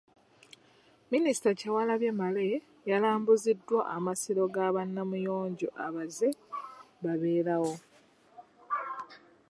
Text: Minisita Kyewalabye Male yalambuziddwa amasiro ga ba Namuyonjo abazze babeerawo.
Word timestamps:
Minisita 1.11 1.49
Kyewalabye 1.59 2.11
Male 2.19 2.47
yalambuziddwa 2.89 3.79
amasiro 3.95 4.43
ga 4.53 4.67
ba 4.75 4.83
Namuyonjo 4.93 5.67
abazze 5.85 6.29
babeerawo. 7.03 7.73